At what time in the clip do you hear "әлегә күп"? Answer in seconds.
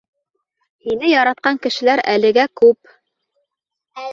2.15-2.99